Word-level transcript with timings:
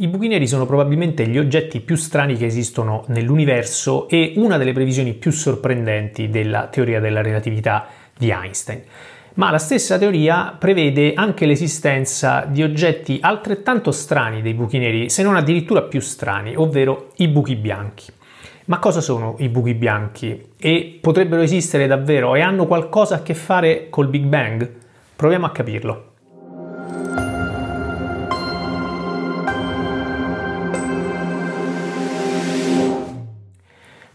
I 0.00 0.06
buchi 0.06 0.28
neri 0.28 0.46
sono 0.46 0.64
probabilmente 0.64 1.26
gli 1.26 1.38
oggetti 1.38 1.80
più 1.80 1.96
strani 1.96 2.36
che 2.36 2.46
esistono 2.46 3.02
nell'universo 3.08 4.08
e 4.08 4.34
una 4.36 4.56
delle 4.56 4.72
previsioni 4.72 5.12
più 5.14 5.32
sorprendenti 5.32 6.28
della 6.28 6.68
teoria 6.68 7.00
della 7.00 7.20
relatività 7.20 7.88
di 8.16 8.30
Einstein. 8.30 8.80
Ma 9.34 9.50
la 9.50 9.58
stessa 9.58 9.98
teoria 9.98 10.54
prevede 10.56 11.14
anche 11.14 11.46
l'esistenza 11.46 12.46
di 12.48 12.62
oggetti 12.62 13.18
altrettanto 13.20 13.90
strani 13.90 14.40
dei 14.40 14.54
buchi 14.54 14.78
neri, 14.78 15.10
se 15.10 15.24
non 15.24 15.34
addirittura 15.34 15.82
più 15.82 15.98
strani, 15.98 16.54
ovvero 16.54 17.10
i 17.16 17.26
buchi 17.26 17.56
bianchi. 17.56 18.06
Ma 18.66 18.78
cosa 18.78 19.00
sono 19.00 19.34
i 19.40 19.48
buchi 19.48 19.74
bianchi? 19.74 20.50
E 20.56 20.98
potrebbero 21.00 21.42
esistere 21.42 21.88
davvero 21.88 22.36
e 22.36 22.40
hanno 22.40 22.66
qualcosa 22.66 23.16
a 23.16 23.22
che 23.22 23.34
fare 23.34 23.88
col 23.90 24.06
Big 24.06 24.26
Bang? 24.26 24.70
Proviamo 25.16 25.46
a 25.46 25.50
capirlo. 25.50 26.07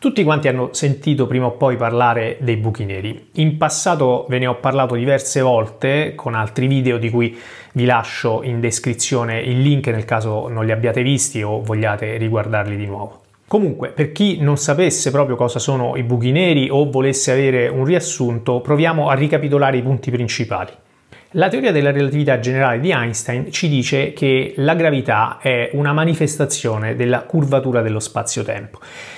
Tutti 0.04 0.26
quanti 0.26 0.50
hanno 0.50 0.74
sentito 0.74 1.28
prima 1.28 1.46
o 1.46 1.52
poi 1.52 1.78
parlare 1.78 2.36
dei 2.42 2.58
buchi 2.58 2.84
neri. 2.84 3.30
In 3.36 3.56
passato 3.56 4.26
ve 4.28 4.38
ne 4.38 4.48
ho 4.48 4.56
parlato 4.56 4.96
diverse 4.96 5.40
volte 5.40 6.12
con 6.14 6.36
altri 6.36 6.68
video 6.68 6.98
di 6.98 7.10
cui 7.10 7.40
vi 7.72 7.86
lascio 7.86 8.44
in 8.44 8.60
descrizione 8.60 9.40
il 9.40 9.62
link 9.62 9.88
nel 9.88 10.04
caso 10.04 10.50
non 10.50 10.66
li 10.66 10.74
abbiate 10.74 11.04
visti 11.04 11.42
o 11.42 11.62
vogliate 11.62 12.18
riguardarli 12.18 12.76
di 12.76 12.86
nuovo. 12.86 13.22
Comunque, 13.48 13.92
per 13.92 14.12
chi 14.12 14.42
non 14.42 14.58
sapesse 14.58 15.10
proprio 15.10 15.38
cosa 15.38 15.58
sono 15.58 15.96
i 15.96 16.04
buchi 16.04 16.32
neri 16.32 16.68
o 16.70 16.90
volesse 16.92 17.32
avere 17.32 17.70
un 17.70 17.86
riassunto, 17.86 18.60
proviamo 18.60 19.08
a 19.08 19.14
ricapitolare 19.14 19.78
i 19.78 19.82
punti 19.82 20.12
principali. 20.12 20.72
La 21.36 21.48
teoria 21.48 21.72
della 21.72 21.92
relatività 21.92 22.40
generale 22.40 22.80
di 22.80 22.92
Einstein 22.92 23.52
ci 23.52 23.68
dice 23.68 24.14
che 24.14 24.54
la 24.58 24.76
gravità 24.76 25.40
è 25.42 25.72
una 25.74 25.92
manifestazione 25.92 26.96
della 26.96 27.24
curvatura 27.24 27.82
dello 27.82 28.00
spazio-tempo 28.00 28.78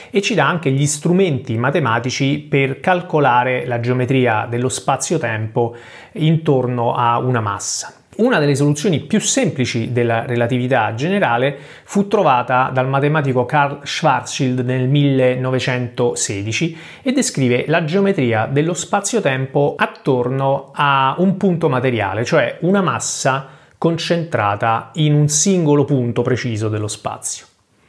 e 0.09 0.21
ci 0.21 0.33
dà 0.33 0.47
anche 0.47 0.71
gli 0.71 0.85
strumenti 0.85 1.57
matematici 1.57 2.39
per 2.39 2.79
calcolare 2.79 3.65
la 3.65 3.81
geometria 3.81 4.47
dello 4.49 4.69
spazio-tempo 4.69 5.75
intorno 6.13 6.95
a 6.95 7.17
una 7.17 7.41
massa. 7.41 8.04
Una 8.17 8.39
delle 8.39 8.55
soluzioni 8.55 9.01
più 9.01 9.19
semplici 9.19 9.91
della 9.91 10.25
relatività 10.25 10.93
generale 10.95 11.57
fu 11.83 12.07
trovata 12.07 12.69
dal 12.71 12.87
matematico 12.87 13.45
Karl 13.45 13.79
Schwarzschild 13.83 14.59
nel 14.61 14.87
1916 14.87 16.77
e 17.01 17.11
descrive 17.11 17.65
la 17.67 17.83
geometria 17.83 18.45
dello 18.49 18.73
spazio-tempo 18.73 19.75
attorno 19.77 20.71
a 20.73 21.15
un 21.17 21.35
punto 21.35 21.67
materiale, 21.67 22.23
cioè 22.23 22.57
una 22.61 22.81
massa 22.81 23.47
concentrata 23.77 24.91
in 24.93 25.13
un 25.13 25.27
singolo 25.27 25.83
punto 25.83 26.21
preciso 26.21 26.69
dello 26.69 26.87
spazio. 26.87 27.47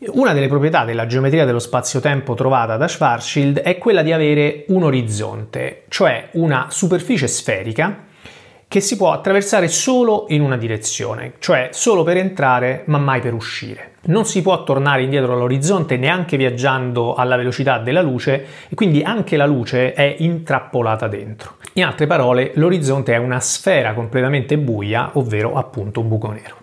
Una 0.08 0.32
delle 0.32 0.48
proprietà 0.48 0.84
della 0.84 1.06
geometria 1.06 1.44
dello 1.44 1.60
spazio-tempo 1.60 2.34
trovata 2.34 2.76
da 2.76 2.88
Schwarzschild 2.88 3.60
è 3.60 3.78
quella 3.78 4.02
di 4.02 4.10
avere 4.10 4.64
un 4.68 4.82
orizzonte, 4.82 5.84
cioè 5.88 6.30
una 6.32 6.66
superficie 6.68 7.28
sferica 7.28 8.06
che 8.68 8.80
si 8.80 8.96
può 8.96 9.12
attraversare 9.12 9.68
solo 9.68 10.26
in 10.28 10.40
una 10.42 10.56
direzione, 10.56 11.34
cioè 11.38 11.68
solo 11.72 12.02
per 12.02 12.16
entrare 12.16 12.82
ma 12.86 12.98
mai 12.98 13.20
per 13.20 13.32
uscire. 13.32 13.92
Non 14.06 14.24
si 14.24 14.42
può 14.42 14.62
tornare 14.64 15.02
indietro 15.02 15.32
all'orizzonte 15.32 15.96
neanche 15.96 16.36
viaggiando 16.36 17.14
alla 17.14 17.36
velocità 17.36 17.78
della 17.78 18.02
luce 18.02 18.46
e 18.68 18.74
quindi 18.74 19.02
anche 19.02 19.36
la 19.36 19.46
luce 19.46 19.92
è 19.92 20.16
intrappolata 20.18 21.08
dentro. 21.08 21.56
In 21.74 21.84
altre 21.84 22.06
parole, 22.06 22.52
l'orizzonte 22.54 23.12
è 23.14 23.18
una 23.18 23.40
sfera 23.40 23.94
completamente 23.94 24.58
buia, 24.58 25.10
ovvero 25.14 25.54
appunto 25.54 26.00
un 26.00 26.08
buco 26.08 26.30
nero. 26.30 26.56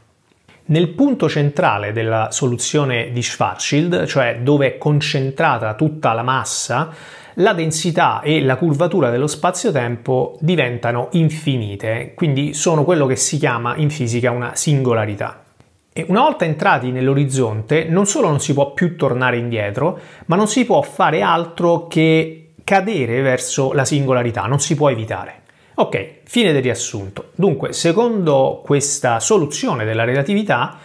Nel 0.66 0.90
punto 0.90 1.28
centrale 1.28 1.92
della 1.92 2.30
soluzione 2.32 3.12
di 3.12 3.22
Schwarzschild, 3.22 4.06
cioè 4.06 4.40
dove 4.42 4.68
è 4.68 4.78
concentrata 4.78 5.74
tutta 5.74 6.14
la 6.14 6.24
massa, 6.24 6.90
la 7.36 7.54
densità 7.54 8.22
e 8.22 8.42
la 8.42 8.58
curvatura 8.58 9.10
dello 9.10 9.28
spazio-tempo 9.28 10.38
diventano 10.40 11.10
infinite, 11.12 12.14
quindi 12.16 12.54
sono 12.54 12.84
quello 12.84 13.06
che 13.06 13.16
si 13.16 13.38
chiama 13.38 13.76
in 13.78 13.90
fisica 13.90 14.32
una 14.32 14.56
singolarità. 14.56 15.44
E 15.92 16.06
una 16.08 16.22
volta 16.22 16.46
entrati 16.46 16.92
nell'orizzonte, 16.92 17.86
non 17.86 18.06
solo 18.06 18.28
non 18.28 18.40
si 18.40 18.54
può 18.54 18.74
più 18.74 18.96
tornare 18.96 19.38
indietro, 19.38 20.00
ma 20.26 20.36
non 20.36 20.48
si 20.48 20.66
può 20.66 20.82
fare 20.82 21.22
altro 21.22 21.88
che 21.88 22.54
cadere 22.64 23.22
verso 23.22 23.74
la 23.74 23.86
singolarità, 23.86 24.44
non 24.44 24.60
si 24.60 24.76
può 24.76 24.90
evitare. 24.90 25.42
Ok, 25.76 26.20
fine 26.26 26.52
del 26.52 26.62
riassunto. 26.62 27.30
Dunque, 27.36 27.74
secondo 27.74 28.62
questa 28.64 29.20
soluzione 29.20 29.86
della 29.86 30.04
relatività, 30.04 30.78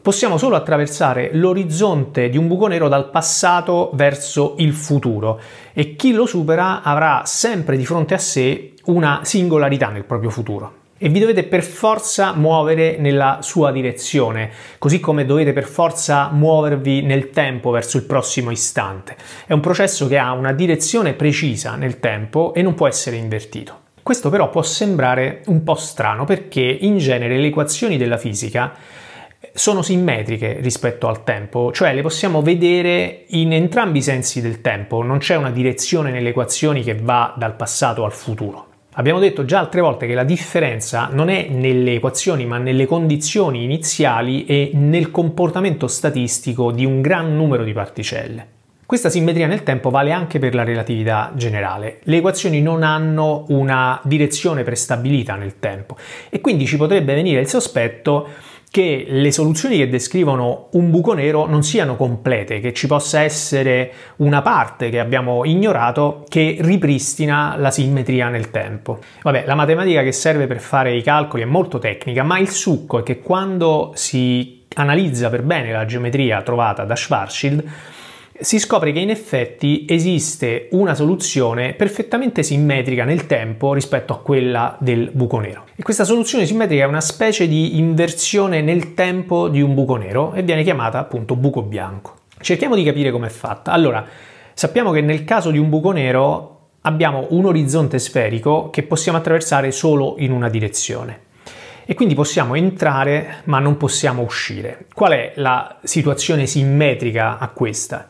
possiamo 0.00 0.38
solo 0.38 0.56
attraversare 0.56 1.30
l'orizzonte 1.34 2.28
di 2.28 2.38
un 2.38 2.46
buco 2.46 2.66
nero 2.66 2.88
dal 2.88 3.10
passato 3.10 3.90
verso 3.94 4.54
il 4.58 4.72
futuro 4.72 5.40
e 5.72 5.96
chi 5.96 6.12
lo 6.12 6.26
supera 6.26 6.82
avrà 6.82 7.22
sempre 7.24 7.76
di 7.76 7.84
fronte 7.84 8.14
a 8.14 8.18
sé 8.18 8.74
una 8.84 9.20
singolarità 9.22 9.88
nel 9.88 10.04
proprio 10.04 10.30
futuro. 10.30 10.78
E 11.02 11.08
vi 11.08 11.18
dovete 11.18 11.44
per 11.44 11.62
forza 11.62 12.34
muovere 12.34 12.98
nella 12.98 13.38
sua 13.40 13.72
direzione, 13.72 14.50
così 14.78 15.00
come 15.00 15.24
dovete 15.24 15.54
per 15.54 15.64
forza 15.64 16.28
muovervi 16.30 17.00
nel 17.00 17.30
tempo 17.30 17.70
verso 17.70 17.96
il 17.96 18.02
prossimo 18.02 18.50
istante. 18.50 19.16
È 19.46 19.54
un 19.54 19.60
processo 19.60 20.06
che 20.08 20.18
ha 20.18 20.32
una 20.32 20.52
direzione 20.52 21.14
precisa 21.14 21.76
nel 21.76 22.00
tempo 22.00 22.52
e 22.52 22.60
non 22.60 22.74
può 22.74 22.86
essere 22.86 23.16
invertito. 23.16 23.78
Questo 24.02 24.28
però 24.28 24.50
può 24.50 24.62
sembrare 24.62 25.42
un 25.46 25.62
po' 25.62 25.74
strano 25.74 26.24
perché 26.24 26.60
in 26.60 26.98
genere 26.98 27.38
le 27.38 27.46
equazioni 27.46 27.96
della 27.96 28.18
fisica 28.18 28.74
sono 29.60 29.82
simmetriche 29.82 30.56
rispetto 30.62 31.06
al 31.06 31.22
tempo, 31.22 31.70
cioè 31.70 31.92
le 31.92 32.00
possiamo 32.00 32.40
vedere 32.40 33.24
in 33.26 33.52
entrambi 33.52 33.98
i 33.98 34.02
sensi 34.02 34.40
del 34.40 34.62
tempo, 34.62 35.02
non 35.02 35.18
c'è 35.18 35.36
una 35.36 35.50
direzione 35.50 36.10
nelle 36.10 36.30
equazioni 36.30 36.82
che 36.82 36.94
va 36.94 37.34
dal 37.36 37.56
passato 37.56 38.06
al 38.06 38.12
futuro. 38.14 38.68
Abbiamo 38.94 39.18
detto 39.18 39.44
già 39.44 39.58
altre 39.58 39.82
volte 39.82 40.06
che 40.06 40.14
la 40.14 40.24
differenza 40.24 41.10
non 41.12 41.28
è 41.28 41.48
nelle 41.50 41.96
equazioni 41.96 42.46
ma 42.46 42.56
nelle 42.56 42.86
condizioni 42.86 43.62
iniziali 43.62 44.46
e 44.46 44.70
nel 44.72 45.10
comportamento 45.10 45.88
statistico 45.88 46.72
di 46.72 46.86
un 46.86 47.02
gran 47.02 47.36
numero 47.36 47.62
di 47.62 47.74
particelle. 47.74 48.46
Questa 48.86 49.10
simmetria 49.10 49.46
nel 49.46 49.62
tempo 49.62 49.90
vale 49.90 50.10
anche 50.10 50.38
per 50.38 50.54
la 50.54 50.64
relatività 50.64 51.32
generale. 51.36 52.00
Le 52.04 52.16
equazioni 52.16 52.62
non 52.62 52.82
hanno 52.82 53.44
una 53.50 54.00
direzione 54.04 54.64
prestabilita 54.64 55.36
nel 55.36 55.58
tempo 55.58 55.96
e 56.30 56.40
quindi 56.40 56.66
ci 56.66 56.78
potrebbe 56.78 57.14
venire 57.14 57.40
il 57.40 57.46
sospetto 57.46 58.26
che 58.70 59.04
le 59.08 59.32
soluzioni 59.32 59.76
che 59.76 59.88
descrivono 59.88 60.68
un 60.72 60.90
buco 60.90 61.12
nero 61.12 61.46
non 61.46 61.64
siano 61.64 61.96
complete, 61.96 62.60
che 62.60 62.72
ci 62.72 62.86
possa 62.86 63.20
essere 63.20 63.92
una 64.16 64.42
parte 64.42 64.90
che 64.90 65.00
abbiamo 65.00 65.44
ignorato 65.44 66.24
che 66.28 66.56
ripristina 66.60 67.56
la 67.58 67.72
simmetria 67.72 68.28
nel 68.28 68.50
tempo. 68.50 69.00
Vabbè, 69.22 69.42
la 69.44 69.56
matematica 69.56 70.02
che 70.02 70.12
serve 70.12 70.46
per 70.46 70.60
fare 70.60 70.94
i 70.94 71.02
calcoli 71.02 71.42
è 71.42 71.46
molto 71.46 71.78
tecnica, 71.78 72.22
ma 72.22 72.38
il 72.38 72.48
succo 72.48 73.00
è 73.00 73.02
che 73.02 73.18
quando 73.18 73.90
si 73.94 74.62
analizza 74.74 75.30
per 75.30 75.42
bene 75.42 75.72
la 75.72 75.84
geometria 75.84 76.40
trovata 76.42 76.84
da 76.84 76.94
Schwarzschild, 76.94 77.64
si 78.40 78.58
scopre 78.58 78.92
che 78.92 79.00
in 79.00 79.10
effetti 79.10 79.84
esiste 79.88 80.68
una 80.72 80.94
soluzione 80.94 81.74
perfettamente 81.74 82.42
simmetrica 82.42 83.04
nel 83.04 83.26
tempo 83.26 83.74
rispetto 83.74 84.12
a 84.12 84.20
quella 84.20 84.76
del 84.80 85.10
buco 85.12 85.38
nero. 85.38 85.64
E 85.76 85.82
questa 85.82 86.04
soluzione 86.04 86.46
simmetrica 86.46 86.84
è 86.84 86.86
una 86.86 87.00
specie 87.00 87.46
di 87.46 87.78
inversione 87.78 88.62
nel 88.62 88.94
tempo 88.94 89.48
di 89.48 89.60
un 89.60 89.74
buco 89.74 89.96
nero 89.96 90.32
e 90.32 90.42
viene 90.42 90.62
chiamata 90.62 90.98
appunto 90.98 91.36
buco 91.36 91.62
bianco. 91.62 92.14
Cerchiamo 92.40 92.74
di 92.74 92.82
capire 92.82 93.10
com'è 93.10 93.28
fatta. 93.28 93.72
Allora, 93.72 94.06
sappiamo 94.54 94.90
che 94.90 95.02
nel 95.02 95.24
caso 95.24 95.50
di 95.50 95.58
un 95.58 95.68
buco 95.68 95.92
nero 95.92 96.68
abbiamo 96.82 97.26
un 97.30 97.44
orizzonte 97.44 97.98
sferico 97.98 98.70
che 98.70 98.82
possiamo 98.84 99.18
attraversare 99.18 99.70
solo 99.70 100.14
in 100.18 100.32
una 100.32 100.48
direzione 100.48 101.28
e 101.84 101.94
quindi 101.94 102.14
possiamo 102.14 102.54
entrare 102.54 103.42
ma 103.44 103.58
non 103.58 103.76
possiamo 103.76 104.22
uscire. 104.22 104.86
Qual 104.94 105.12
è 105.12 105.32
la 105.36 105.78
situazione 105.82 106.46
simmetrica 106.46 107.38
a 107.38 107.48
questa? 107.48 108.08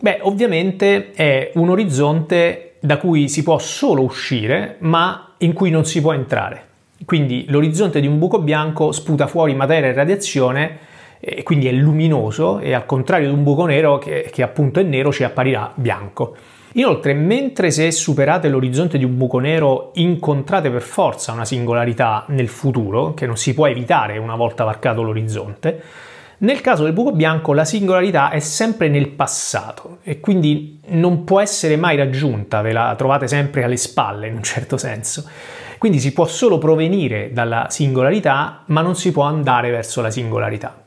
Beh, 0.00 0.20
ovviamente 0.22 1.10
è 1.12 1.52
un 1.56 1.68
orizzonte 1.68 2.76
da 2.80 2.96
cui 2.96 3.28
si 3.28 3.42
può 3.42 3.58
solo 3.58 4.02
uscire, 4.02 4.76
ma 4.78 5.34
in 5.38 5.52
cui 5.52 5.68
non 5.68 5.84
si 5.84 6.00
può 6.00 6.14
entrare. 6.14 6.68
Quindi 7.04 7.44
l'orizzonte 7.48 8.00
di 8.00 8.06
un 8.06 8.18
buco 8.18 8.40
bianco 8.40 8.92
sputa 8.92 9.26
fuori 9.26 9.54
materia 9.54 9.88
e 9.88 9.92
radiazione 9.92 10.78
e 11.20 11.42
quindi 11.42 11.68
è 11.68 11.72
luminoso 11.72 12.60
e 12.60 12.72
al 12.72 12.86
contrario 12.86 13.28
di 13.28 13.34
un 13.34 13.42
buco 13.42 13.66
nero 13.66 13.98
che, 13.98 14.30
che 14.32 14.42
appunto 14.42 14.80
è 14.80 14.82
nero 14.82 15.12
ci 15.12 15.22
apparirà 15.22 15.70
bianco. 15.74 16.34
Inoltre, 16.74 17.12
mentre 17.12 17.70
se 17.70 17.90
superate 17.90 18.48
l'orizzonte 18.48 18.96
di 18.96 19.04
un 19.04 19.18
buco 19.18 19.38
nero 19.38 19.90
incontrate 19.94 20.70
per 20.70 20.82
forza 20.82 21.32
una 21.32 21.44
singolarità 21.44 22.24
nel 22.28 22.48
futuro, 22.48 23.12
che 23.12 23.26
non 23.26 23.36
si 23.36 23.52
può 23.52 23.66
evitare 23.66 24.16
una 24.16 24.36
volta 24.36 24.64
varcato 24.64 25.02
l'orizzonte, 25.02 25.82
nel 26.42 26.62
caso 26.62 26.84
del 26.84 26.94
buco 26.94 27.12
bianco 27.12 27.52
la 27.52 27.66
singolarità 27.66 28.30
è 28.30 28.38
sempre 28.38 28.88
nel 28.88 29.08
passato 29.08 29.98
e 30.02 30.20
quindi 30.20 30.80
non 30.88 31.24
può 31.24 31.38
essere 31.40 31.76
mai 31.76 31.96
raggiunta, 31.96 32.62
ve 32.62 32.72
la 32.72 32.94
trovate 32.96 33.28
sempre 33.28 33.62
alle 33.62 33.76
spalle 33.76 34.28
in 34.28 34.36
un 34.36 34.42
certo 34.42 34.78
senso. 34.78 35.28
Quindi 35.76 35.98
si 35.98 36.12
può 36.12 36.26
solo 36.26 36.56
provenire 36.56 37.30
dalla 37.32 37.66
singolarità, 37.68 38.62
ma 38.66 38.80
non 38.80 38.96
si 38.96 39.12
può 39.12 39.24
andare 39.24 39.70
verso 39.70 40.00
la 40.00 40.10
singolarità. 40.10 40.82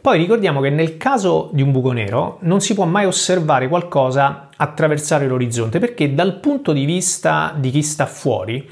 Poi 0.00 0.18
ricordiamo 0.18 0.60
che 0.60 0.70
nel 0.70 0.96
caso 0.96 1.50
di 1.52 1.62
un 1.62 1.70
buco 1.70 1.92
nero 1.92 2.38
non 2.42 2.60
si 2.60 2.74
può 2.74 2.84
mai 2.84 3.06
osservare 3.06 3.68
qualcosa 3.68 4.48
attraversare 4.56 5.26
l'orizzonte 5.26 5.78
perché 5.78 6.14
dal 6.14 6.40
punto 6.40 6.72
di 6.72 6.84
vista 6.84 7.54
di 7.56 7.70
chi 7.70 7.82
sta 7.82 8.06
fuori 8.06 8.68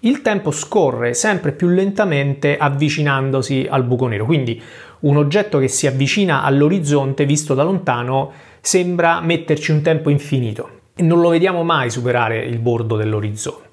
il 0.00 0.22
tempo 0.22 0.52
scorre 0.52 1.12
sempre 1.12 1.52
più 1.52 1.68
lentamente 1.68 2.56
avvicinandosi 2.56 3.66
al 3.68 3.82
buco 3.82 4.06
nero, 4.06 4.24
quindi 4.24 4.62
un 5.00 5.16
oggetto 5.16 5.58
che 5.58 5.68
si 5.68 5.86
avvicina 5.86 6.42
all'orizzonte 6.42 7.24
visto 7.24 7.54
da 7.54 7.62
lontano 7.62 8.32
sembra 8.60 9.20
metterci 9.20 9.70
un 9.70 9.82
tempo 9.82 10.10
infinito 10.10 10.70
e 10.94 11.02
non 11.02 11.20
lo 11.20 11.28
vediamo 11.28 11.62
mai 11.62 11.90
superare 11.90 12.44
il 12.44 12.58
bordo 12.58 12.96
dell'orizzonte. 12.96 13.66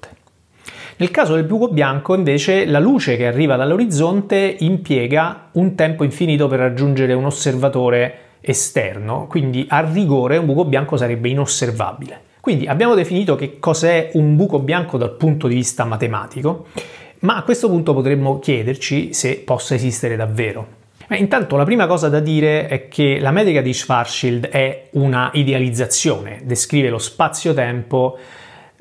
Nel 0.98 1.10
caso 1.10 1.34
del 1.34 1.44
buco 1.44 1.68
bianco, 1.68 2.14
invece, 2.14 2.64
la 2.64 2.78
luce 2.78 3.16
che 3.16 3.26
arriva 3.26 3.56
dall'orizzonte 3.56 4.56
impiega 4.60 5.48
un 5.52 5.74
tempo 5.74 6.04
infinito 6.04 6.48
per 6.48 6.60
raggiungere 6.60 7.12
un 7.12 7.26
osservatore 7.26 8.18
esterno, 8.40 9.26
quindi 9.26 9.66
a 9.68 9.80
rigore 9.80 10.38
un 10.38 10.46
buco 10.46 10.64
bianco 10.64 10.96
sarebbe 10.96 11.28
inosservabile. 11.28 12.20
Quindi 12.40 12.66
abbiamo 12.66 12.94
definito 12.94 13.34
che 13.34 13.58
cos'è 13.58 14.10
un 14.14 14.36
buco 14.36 14.60
bianco 14.60 14.96
dal 14.96 15.16
punto 15.16 15.48
di 15.48 15.56
vista 15.56 15.84
matematico, 15.84 16.66
ma 17.20 17.36
a 17.36 17.42
questo 17.42 17.68
punto 17.68 17.92
potremmo 17.92 18.38
chiederci 18.38 19.12
se 19.12 19.42
possa 19.44 19.74
esistere 19.74 20.16
davvero. 20.16 20.84
Beh, 21.08 21.18
intanto 21.18 21.56
la 21.56 21.64
prima 21.64 21.86
cosa 21.86 22.08
da 22.08 22.18
dire 22.18 22.66
è 22.66 22.88
che 22.88 23.18
la 23.20 23.30
metrica 23.30 23.60
di 23.60 23.72
Schwarzschild 23.72 24.48
è 24.48 24.88
una 24.92 25.30
idealizzazione, 25.34 26.40
descrive 26.42 26.88
lo 26.88 26.98
spazio-tempo 26.98 28.18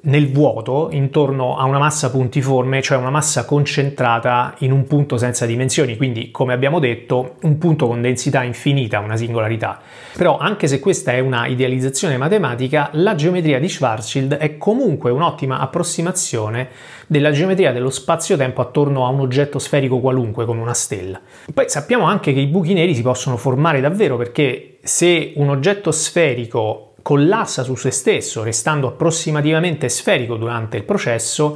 nel 0.05 0.31
vuoto 0.31 0.89
intorno 0.91 1.57
a 1.57 1.65
una 1.65 1.79
massa 1.79 2.09
puntiforme, 2.09 2.81
cioè 2.81 2.97
una 2.97 3.09
massa 3.09 3.45
concentrata 3.45 4.55
in 4.59 4.71
un 4.71 4.85
punto 4.85 5.17
senza 5.17 5.45
dimensioni, 5.45 5.97
quindi 5.97 6.31
come 6.31 6.53
abbiamo 6.53 6.79
detto 6.79 7.35
un 7.41 7.57
punto 7.57 7.87
con 7.87 8.01
densità 8.01 8.43
infinita, 8.43 8.99
una 8.99 9.17
singolarità. 9.17 9.79
Però 10.15 10.37
anche 10.37 10.67
se 10.67 10.79
questa 10.79 11.11
è 11.11 11.19
una 11.19 11.47
idealizzazione 11.47 12.17
matematica, 12.17 12.89
la 12.93 13.15
geometria 13.15 13.59
di 13.59 13.67
Schwarzschild 13.67 14.35
è 14.35 14.57
comunque 14.57 15.11
un'ottima 15.11 15.59
approssimazione 15.59 16.69
della 17.07 17.31
geometria 17.31 17.71
dello 17.71 17.89
spazio-tempo 17.89 18.61
attorno 18.61 19.05
a 19.05 19.09
un 19.09 19.19
oggetto 19.19 19.59
sferico 19.59 19.99
qualunque 19.99 20.45
come 20.45 20.61
una 20.61 20.73
stella. 20.73 21.19
Poi 21.53 21.69
sappiamo 21.69 22.05
anche 22.05 22.33
che 22.33 22.39
i 22.39 22.47
buchi 22.47 22.73
neri 22.73 22.95
si 22.95 23.01
possono 23.01 23.37
formare 23.37 23.81
davvero 23.81 24.17
perché 24.17 24.77
se 24.83 25.33
un 25.35 25.49
oggetto 25.49 25.91
sferico 25.91 26.94
collassa 27.05 27.61
su 27.61 27.75
se 27.75 27.91
stesso, 27.91 28.41
restando 28.41 28.87
approssimativamente 28.87 29.89
sferico 29.89 30.37
durante 30.37 30.77
il 30.77 30.83
processo, 30.85 31.55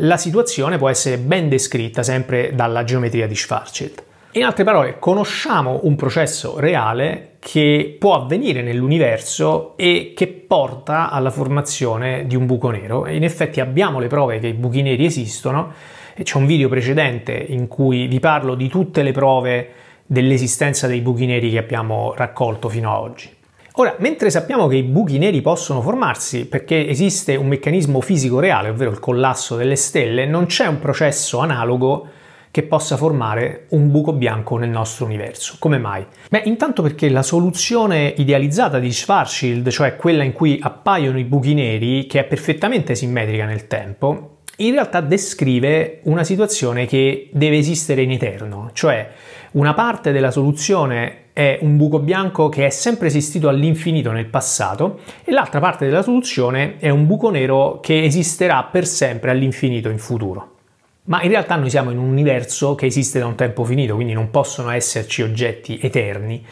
la 0.00 0.16
situazione 0.16 0.76
può 0.76 0.88
essere 0.88 1.18
ben 1.18 1.48
descritta 1.48 2.02
sempre 2.02 2.52
dalla 2.52 2.82
geometria 2.82 3.28
di 3.28 3.36
Schwarzschild. 3.36 4.02
In 4.32 4.42
altre 4.42 4.64
parole, 4.64 4.96
conosciamo 4.98 5.78
un 5.84 5.94
processo 5.94 6.58
reale 6.58 7.36
che 7.38 7.94
può 7.96 8.14
avvenire 8.14 8.60
nell'universo 8.60 9.76
e 9.76 10.14
che 10.16 10.26
porta 10.26 11.10
alla 11.10 11.30
formazione 11.30 12.26
di 12.26 12.34
un 12.34 12.46
buco 12.46 12.70
nero. 12.70 13.06
In 13.06 13.22
effetti 13.22 13.60
abbiamo 13.60 14.00
le 14.00 14.08
prove 14.08 14.40
che 14.40 14.48
i 14.48 14.52
buchi 14.52 14.82
neri 14.82 15.04
esistono. 15.04 15.74
C'è 16.20 16.36
un 16.36 16.46
video 16.46 16.68
precedente 16.68 17.34
in 17.34 17.68
cui 17.68 18.08
vi 18.08 18.18
parlo 18.18 18.56
di 18.56 18.66
tutte 18.66 19.04
le 19.04 19.12
prove 19.12 19.70
dell'esistenza 20.04 20.88
dei 20.88 21.02
buchi 21.02 21.26
neri 21.26 21.52
che 21.52 21.58
abbiamo 21.58 22.14
raccolto 22.16 22.68
fino 22.68 22.92
ad 22.92 23.00
oggi. 23.00 23.36
Ora, 23.80 23.94
mentre 23.98 24.28
sappiamo 24.30 24.66
che 24.66 24.74
i 24.74 24.82
buchi 24.82 25.18
neri 25.18 25.40
possono 25.40 25.80
formarsi 25.80 26.46
perché 26.46 26.88
esiste 26.88 27.36
un 27.36 27.46
meccanismo 27.46 28.00
fisico 28.00 28.40
reale, 28.40 28.70
ovvero 28.70 28.90
il 28.90 28.98
collasso 28.98 29.54
delle 29.54 29.76
stelle, 29.76 30.26
non 30.26 30.46
c'è 30.46 30.66
un 30.66 30.80
processo 30.80 31.38
analogo 31.38 32.08
che 32.50 32.64
possa 32.64 32.96
formare 32.96 33.66
un 33.68 33.92
buco 33.92 34.12
bianco 34.12 34.56
nel 34.56 34.68
nostro 34.68 35.04
universo. 35.04 35.54
Come 35.60 35.78
mai? 35.78 36.04
Beh, 36.28 36.42
intanto 36.46 36.82
perché 36.82 37.08
la 37.08 37.22
soluzione 37.22 38.12
idealizzata 38.16 38.80
di 38.80 38.90
Schwarzschild, 38.90 39.68
cioè 39.68 39.94
quella 39.94 40.24
in 40.24 40.32
cui 40.32 40.58
appaiono 40.60 41.16
i 41.16 41.24
buchi 41.24 41.54
neri, 41.54 42.06
che 42.06 42.18
è 42.18 42.24
perfettamente 42.24 42.96
simmetrica 42.96 43.44
nel 43.44 43.68
tempo, 43.68 44.38
in 44.56 44.72
realtà 44.72 45.00
descrive 45.00 46.00
una 46.04 46.24
situazione 46.24 46.86
che 46.86 47.28
deve 47.32 47.58
esistere 47.58 48.02
in 48.02 48.10
eterno, 48.10 48.70
cioè 48.72 49.08
una 49.52 49.72
parte 49.72 50.10
della 50.10 50.32
soluzione 50.32 51.26
è 51.38 51.56
un 51.60 51.76
buco 51.76 52.00
bianco 52.00 52.48
che 52.48 52.66
è 52.66 52.70
sempre 52.70 53.06
esistito 53.06 53.48
all'infinito 53.48 54.10
nel 54.10 54.26
passato 54.26 54.98
e 55.22 55.30
l'altra 55.30 55.60
parte 55.60 55.86
della 55.86 56.02
soluzione 56.02 56.78
è 56.78 56.90
un 56.90 57.06
buco 57.06 57.30
nero 57.30 57.78
che 57.80 58.02
esisterà 58.02 58.64
per 58.64 58.84
sempre 58.84 59.30
all'infinito 59.30 59.88
in 59.88 60.00
futuro. 60.00 60.56
Ma 61.04 61.22
in 61.22 61.28
realtà 61.28 61.54
noi 61.54 61.70
siamo 61.70 61.92
in 61.92 61.98
un 61.98 62.08
universo 62.08 62.74
che 62.74 62.86
esiste 62.86 63.20
da 63.20 63.26
un 63.26 63.36
tempo 63.36 63.62
finito, 63.62 63.94
quindi 63.94 64.14
non 64.14 64.32
possono 64.32 64.70
esserci 64.70 65.22
oggetti 65.22 65.78
eterni 65.80 66.44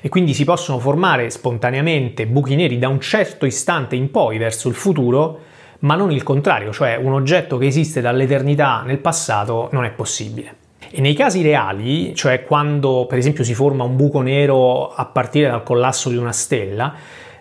e 0.00 0.08
quindi 0.08 0.34
si 0.34 0.42
possono 0.42 0.80
formare 0.80 1.30
spontaneamente 1.30 2.26
buchi 2.26 2.56
neri 2.56 2.80
da 2.80 2.88
un 2.88 2.98
certo 2.98 3.46
istante 3.46 3.94
in 3.94 4.10
poi 4.10 4.38
verso 4.38 4.68
il 4.68 4.74
futuro, 4.74 5.38
ma 5.80 5.94
non 5.94 6.10
il 6.10 6.24
contrario, 6.24 6.72
cioè 6.72 6.96
un 6.96 7.12
oggetto 7.12 7.58
che 7.58 7.66
esiste 7.66 8.00
dall'eternità 8.00 8.82
nel 8.84 8.98
passato 8.98 9.68
non 9.70 9.84
è 9.84 9.92
possibile. 9.92 10.61
E 10.94 11.00
nei 11.00 11.14
casi 11.14 11.40
reali, 11.40 12.14
cioè 12.14 12.44
quando 12.44 13.06
per 13.08 13.16
esempio 13.16 13.44
si 13.44 13.54
forma 13.54 13.82
un 13.82 13.96
buco 13.96 14.20
nero 14.20 14.92
a 14.92 15.06
partire 15.06 15.48
dal 15.48 15.62
collasso 15.62 16.10
di 16.10 16.16
una 16.16 16.32
stella, 16.32 16.94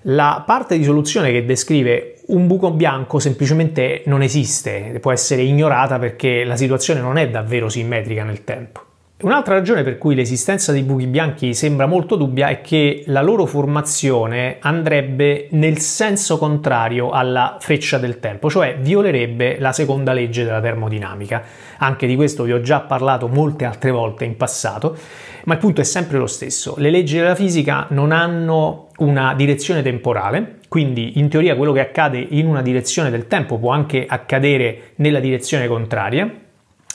la 0.04 0.42
parte 0.46 0.78
di 0.78 0.86
soluzione 0.86 1.32
che 1.32 1.44
descrive 1.44 2.22
un 2.28 2.48
buco 2.48 2.72
bianco 2.72 3.20
semplicemente 3.20 4.04
non 4.06 4.22
esiste, 4.22 4.98
può 5.02 5.12
essere 5.12 5.42
ignorata 5.42 6.00
perché 6.00 6.46
la 6.46 6.56
situazione 6.56 7.02
non 7.02 7.18
è 7.18 7.30
davvero 7.30 7.68
simmetrica 7.68 8.24
nel 8.24 8.46
tempo. 8.46 8.91
Un'altra 9.22 9.54
ragione 9.54 9.84
per 9.84 10.00
cui 10.00 10.16
l'esistenza 10.16 10.72
dei 10.72 10.82
buchi 10.82 11.06
bianchi 11.06 11.54
sembra 11.54 11.86
molto 11.86 12.16
dubbia 12.16 12.48
è 12.48 12.62
che 12.62 13.04
la 13.06 13.22
loro 13.22 13.46
formazione 13.46 14.58
andrebbe 14.60 15.48
nel 15.52 15.78
senso 15.78 16.40
contrario 16.40 17.12
alla 17.12 17.58
freccia 17.60 18.00
del 18.00 18.20
tempo, 18.20 18.50
cioè 18.50 18.78
violerebbe 18.80 19.60
la 19.60 19.74
seconda 19.74 20.12
legge 20.14 20.44
della 20.44 20.60
termodinamica. 20.60 21.44
Anche 21.78 22.08
di 22.08 22.16
questo 22.16 22.44
vi 22.46 22.52
ho 22.52 22.62
già 22.62 22.80
parlato 22.80 23.28
molte 23.28 23.66
altre 23.66 23.92
volte 23.92 24.26
in 24.26 24.36
passato, 24.38 24.98
ma 25.44 25.54
il 25.54 25.60
punto 25.60 25.82
è 25.82 25.86
sempre 25.86 26.18
lo 26.18 26.28
stesso. 26.28 26.74
Le 26.80 26.90
leggi 26.90 27.18
della 27.18 27.36
fisica 27.36 27.86
non 27.90 28.12
hanno 28.12 28.88
una 28.98 29.36
direzione 29.36 29.84
temporale, 29.84 30.62
quindi 30.68 31.20
in 31.20 31.30
teoria 31.30 31.56
quello 31.56 31.74
che 31.74 31.82
accade 31.82 32.18
in 32.18 32.48
una 32.48 32.64
direzione 32.64 33.12
del 33.12 33.28
tempo 33.28 33.60
può 33.60 33.70
anche 33.70 34.04
accadere 34.08 34.94
nella 34.96 35.20
direzione 35.20 35.68
contraria, 35.68 36.28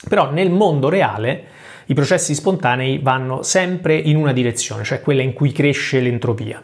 però 0.09 0.29
nel 0.31 0.51
mondo 0.51 0.89
reale 0.89 1.55
i 1.87 1.93
processi 1.93 2.33
spontanei 2.33 2.99
vanno 2.99 3.43
sempre 3.43 3.95
in 3.95 4.17
una 4.17 4.33
direzione, 4.33 4.83
cioè 4.83 5.01
quella 5.01 5.21
in 5.21 5.33
cui 5.33 5.51
cresce 5.51 5.99
l'entropia. 5.99 6.61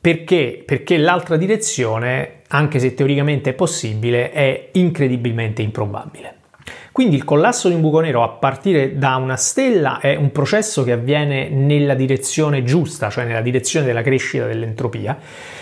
Perché? 0.00 0.62
Perché 0.64 0.98
l'altra 0.98 1.36
direzione, 1.36 2.42
anche 2.48 2.78
se 2.78 2.94
teoricamente 2.94 3.50
è 3.50 3.54
possibile, 3.54 4.30
è 4.30 4.68
incredibilmente 4.72 5.62
improbabile. 5.62 6.34
Quindi 6.92 7.16
il 7.16 7.24
collasso 7.24 7.68
di 7.68 7.74
un 7.74 7.80
buco 7.80 8.00
nero 8.00 8.22
a 8.22 8.28
partire 8.28 8.96
da 8.96 9.16
una 9.16 9.36
stella 9.36 9.98
è 9.98 10.14
un 10.14 10.32
processo 10.32 10.82
che 10.82 10.92
avviene 10.92 11.48
nella 11.50 11.94
direzione 11.94 12.62
giusta, 12.62 13.10
cioè 13.10 13.24
nella 13.24 13.42
direzione 13.42 13.84
della 13.84 14.00
crescita 14.00 14.46
dell'entropia 14.46 15.18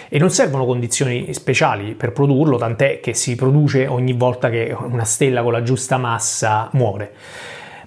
e 0.09 0.19
non 0.19 0.31
servono 0.31 0.65
condizioni 0.65 1.35
speciali 1.35 1.95
per 1.95 2.13
produrlo, 2.13 2.57
tant'è 2.57 3.01
che 3.01 3.15
si 3.15 3.35
produce 3.35 3.87
ogni 3.89 4.13
volta 4.13 4.49
che 4.49 4.77
una 4.79 5.05
stella 5.05 5.43
con 5.43 5.53
la 5.53 5.63
giusta 5.63 5.97
massa 5.97 6.69
muore 6.75 7.13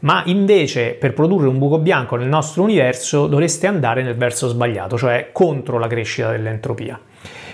ma 0.01 0.23
invece 0.25 0.93
per 0.93 1.13
produrre 1.13 1.47
un 1.47 1.57
buco 1.57 1.79
bianco 1.79 2.15
nel 2.15 2.27
nostro 2.27 2.63
universo 2.63 3.27
dovreste 3.27 3.67
andare 3.67 4.03
nel 4.03 4.15
verso 4.15 4.47
sbagliato, 4.47 4.97
cioè 4.97 5.29
contro 5.31 5.79
la 5.79 5.87
crescita 5.87 6.31
dell'entropia. 6.31 6.99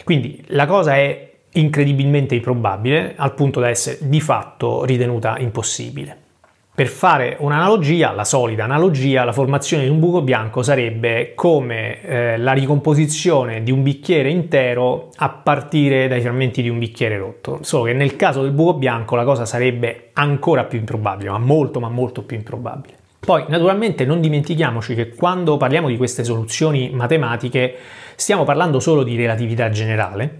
Quindi 0.03 0.43
la 0.47 0.65
cosa 0.65 0.95
è 0.95 1.31
incredibilmente 1.53 2.35
improbabile 2.35 3.13
al 3.15 3.33
punto 3.33 3.59
da 3.59 3.69
essere 3.69 3.97
di 4.01 4.19
fatto 4.21 4.83
ritenuta 4.85 5.37
impossibile. 5.37 6.22
Per 6.75 6.87
fare 6.87 7.37
un'analogia, 7.37 8.13
la 8.13 8.23
solita 8.23 8.63
analogia, 8.63 9.23
la 9.23 9.31
formazione 9.31 9.83
di 9.83 9.89
un 9.89 9.99
buco 9.99 10.23
bianco 10.23 10.63
sarebbe 10.63 11.33
come 11.35 12.01
eh, 12.01 12.37
la 12.39 12.53
ricomposizione 12.53 13.61
di 13.61 13.69
un 13.69 13.83
bicchiere 13.83 14.31
intero 14.31 15.09
a 15.17 15.29
partire 15.29 16.07
dai 16.07 16.19
frammenti 16.21 16.63
di 16.63 16.69
un 16.69 16.79
bicchiere 16.79 17.19
rotto. 17.19 17.59
Solo 17.61 17.83
che 17.83 17.93
nel 17.93 18.15
caso 18.15 18.41
del 18.41 18.53
buco 18.53 18.73
bianco 18.73 19.15
la 19.15 19.23
cosa 19.23 19.45
sarebbe 19.45 20.09
ancora 20.13 20.63
più 20.63 20.79
improbabile, 20.79 21.29
ma 21.29 21.37
molto 21.37 21.79
ma 21.79 21.89
molto 21.89 22.23
più 22.23 22.37
improbabile. 22.37 22.95
Poi 23.19 23.45
naturalmente 23.49 24.03
non 24.03 24.19
dimentichiamoci 24.19 24.95
che 24.95 25.09
quando 25.09 25.57
parliamo 25.57 25.89
di 25.89 25.95
queste 25.95 26.23
soluzioni 26.23 26.89
matematiche 26.91 27.75
stiamo 28.15 28.45
parlando 28.45 28.79
solo 28.79 29.03
di 29.03 29.15
relatività 29.15 29.69
generale, 29.69 30.39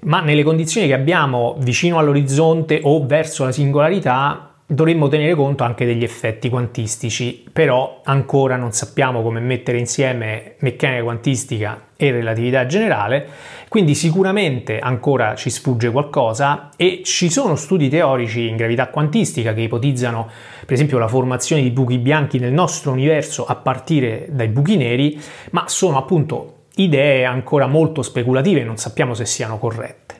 ma 0.00 0.22
nelle 0.22 0.42
condizioni 0.42 0.88
che 0.88 0.94
abbiamo 0.94 1.54
vicino 1.60 2.00
all'orizzonte 2.00 2.80
o 2.82 3.06
verso 3.06 3.44
la 3.44 3.52
singolarità 3.52 4.47
dovremmo 4.70 5.08
tenere 5.08 5.34
conto 5.34 5.64
anche 5.64 5.86
degli 5.86 6.04
effetti 6.04 6.50
quantistici, 6.50 7.42
però 7.50 8.02
ancora 8.04 8.56
non 8.56 8.72
sappiamo 8.72 9.22
come 9.22 9.40
mettere 9.40 9.78
insieme 9.78 10.56
meccanica 10.58 11.02
quantistica 11.02 11.86
e 11.96 12.10
relatività 12.10 12.66
generale, 12.66 13.26
quindi 13.70 13.94
sicuramente 13.94 14.78
ancora 14.78 15.34
ci 15.36 15.48
sfugge 15.48 15.90
qualcosa 15.90 16.68
e 16.76 17.00
ci 17.02 17.30
sono 17.30 17.56
studi 17.56 17.88
teorici 17.88 18.46
in 18.46 18.56
gravità 18.56 18.88
quantistica 18.88 19.54
che 19.54 19.62
ipotizzano 19.62 20.28
per 20.66 20.74
esempio 20.74 20.98
la 20.98 21.08
formazione 21.08 21.62
di 21.62 21.70
buchi 21.70 21.96
bianchi 21.96 22.38
nel 22.38 22.52
nostro 22.52 22.92
universo 22.92 23.46
a 23.46 23.56
partire 23.56 24.26
dai 24.30 24.48
buchi 24.48 24.76
neri, 24.76 25.18
ma 25.52 25.64
sono 25.66 25.96
appunto 25.96 26.56
idee 26.74 27.24
ancora 27.24 27.66
molto 27.66 28.02
speculative 28.02 28.60
e 28.60 28.64
non 28.64 28.76
sappiamo 28.76 29.14
se 29.14 29.24
siano 29.24 29.58
corrette. 29.58 30.17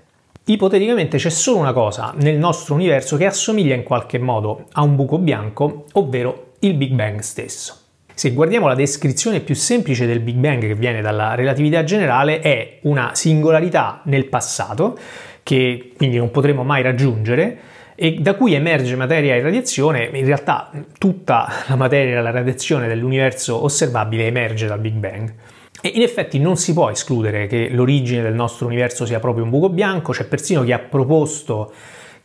Ipoteticamente 0.50 1.18
c'è 1.18 1.28
solo 1.28 1.58
una 1.58 1.74
cosa 1.74 2.14
nel 2.16 2.38
nostro 2.38 2.72
universo 2.72 3.18
che 3.18 3.26
assomiglia 3.26 3.74
in 3.74 3.82
qualche 3.82 4.18
modo 4.18 4.64
a 4.72 4.82
un 4.82 4.96
buco 4.96 5.18
bianco, 5.18 5.84
ovvero 5.92 6.52
il 6.60 6.72
Big 6.72 6.92
Bang 6.92 7.18
stesso. 7.18 7.76
Se 8.14 8.32
guardiamo 8.32 8.66
la 8.66 8.74
descrizione 8.74 9.40
più 9.40 9.54
semplice 9.54 10.06
del 10.06 10.20
Big 10.20 10.36
Bang 10.36 10.62
che 10.62 10.74
viene 10.74 11.02
dalla 11.02 11.34
relatività 11.34 11.84
generale, 11.84 12.40
è 12.40 12.78
una 12.84 13.10
singolarità 13.12 14.00
nel 14.04 14.24
passato, 14.24 14.98
che 15.42 15.92
quindi 15.94 16.16
non 16.16 16.30
potremo 16.30 16.64
mai 16.64 16.80
raggiungere, 16.80 17.58
e 17.94 18.14
da 18.18 18.34
cui 18.34 18.54
emerge 18.54 18.96
materia 18.96 19.34
e 19.34 19.42
radiazione, 19.42 20.08
in 20.10 20.24
realtà 20.24 20.70
tutta 20.96 21.46
la 21.66 21.76
materia 21.76 22.18
e 22.18 22.22
la 22.22 22.30
radiazione 22.30 22.88
dell'universo 22.88 23.62
osservabile 23.62 24.24
emerge 24.24 24.66
dal 24.66 24.80
Big 24.80 24.94
Bang. 24.94 25.34
E 25.80 25.92
in 25.94 26.02
effetti 26.02 26.38
non 26.38 26.56
si 26.56 26.72
può 26.72 26.90
escludere 26.90 27.46
che 27.46 27.68
l'origine 27.70 28.22
del 28.22 28.34
nostro 28.34 28.66
universo 28.66 29.06
sia 29.06 29.20
proprio 29.20 29.44
un 29.44 29.50
buco 29.50 29.68
bianco, 29.68 30.12
c'è 30.12 30.24
persino 30.24 30.64
chi 30.64 30.72
ha 30.72 30.78
proposto 30.78 31.72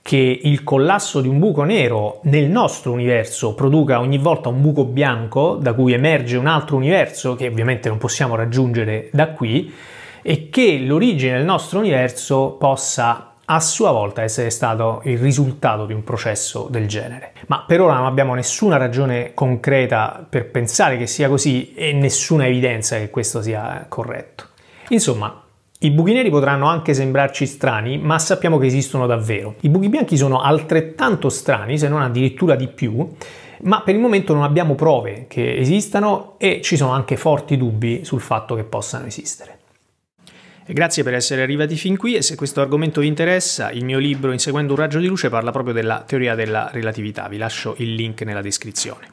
che 0.01 0.39
il 0.43 0.63
collasso 0.63 1.21
di 1.21 1.29
un 1.29 1.39
buco 1.39 1.63
nero 1.63 2.19
nel 2.23 2.49
nostro 2.49 2.91
universo 2.91 3.53
produca 3.53 4.01
ogni 4.01 4.17
volta 4.17 4.49
un 4.49 4.59
buco 4.59 4.83
bianco 4.83 5.55
da 5.55 5.73
cui 5.73 5.93
emerge 5.93 6.35
un 6.35 6.47
altro 6.47 6.75
universo 6.75 7.35
che 7.35 7.47
ovviamente 7.47 7.87
non 7.87 7.97
possiamo 7.97 8.35
raggiungere 8.35 9.09
da 9.13 9.29
qui 9.29 9.73
e 10.21 10.49
che 10.49 10.77
l'origine 10.79 11.37
del 11.37 11.45
nostro 11.45 11.79
universo 11.79 12.55
possa 12.59 13.32
a 13.45 13.59
sua 13.59 13.91
volta 13.91 14.21
essere 14.21 14.49
stato 14.49 15.01
il 15.03 15.17
risultato 15.17 15.85
di 15.85 15.93
un 15.93 16.03
processo 16.03 16.67
del 16.69 16.87
genere. 16.87 17.33
Ma 17.47 17.63
per 17.67 17.81
ora 17.81 17.95
non 17.95 18.05
abbiamo 18.05 18.33
nessuna 18.35 18.77
ragione 18.77 19.33
concreta 19.33 20.25
per 20.27 20.49
pensare 20.49 20.97
che 20.97 21.07
sia 21.07 21.27
così 21.27 21.73
e 21.73 21.91
nessuna 21.93 22.47
evidenza 22.47 22.97
che 22.97 23.09
questo 23.09 23.41
sia 23.41 23.85
corretto. 23.89 24.45
Insomma, 24.89 25.41
i 25.79 25.91
buchi 25.91 26.13
neri 26.13 26.29
potranno 26.29 26.67
anche 26.67 26.93
sembrarci 26.93 27.45
strani, 27.45 27.97
ma 27.97 28.17
sappiamo 28.17 28.57
che 28.57 28.67
esistono 28.67 29.05
davvero. 29.05 29.55
I 29.61 29.69
buchi 29.69 29.89
bianchi 29.89 30.15
sono 30.15 30.41
altrettanto 30.41 31.27
strani, 31.27 31.77
se 31.77 31.89
non 31.89 32.01
addirittura 32.01 32.55
di 32.55 32.69
più, 32.69 33.05
ma 33.63 33.81
per 33.81 33.93
il 33.93 33.99
momento 33.99 34.33
non 34.33 34.43
abbiamo 34.43 34.75
prove 34.75 35.25
che 35.27 35.57
esistano 35.57 36.35
e 36.37 36.61
ci 36.61 36.77
sono 36.77 36.91
anche 36.91 37.17
forti 37.17 37.57
dubbi 37.57 38.05
sul 38.05 38.21
fatto 38.21 38.55
che 38.55 38.63
possano 38.63 39.07
esistere. 39.07 39.59
Grazie 40.65 41.03
per 41.03 41.13
essere 41.13 41.41
arrivati 41.41 41.75
fin 41.75 41.97
qui 41.97 42.15
e 42.15 42.21
se 42.21 42.35
questo 42.35 42.61
argomento 42.61 43.01
vi 43.01 43.07
interessa, 43.07 43.71
il 43.71 43.83
mio 43.83 43.99
libro 43.99 44.31
Inseguendo 44.31 44.73
un 44.73 44.79
raggio 44.79 44.99
di 44.99 45.07
luce 45.07 45.29
parla 45.29 45.51
proprio 45.51 45.73
della 45.73 46.03
teoria 46.07 46.35
della 46.35 46.69
relatività, 46.71 47.27
vi 47.27 47.37
lascio 47.37 47.75
il 47.79 47.93
link 47.93 48.21
nella 48.21 48.41
descrizione. 48.41 49.12